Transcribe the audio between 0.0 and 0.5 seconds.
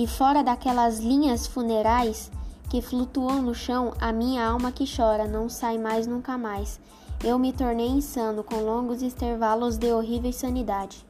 E fora